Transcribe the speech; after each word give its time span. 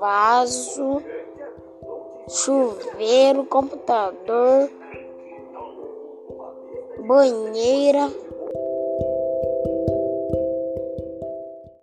vaso, 0.00 1.02
chuveiro, 2.26 3.44
computador, 3.44 4.70
banheira. 7.06 8.10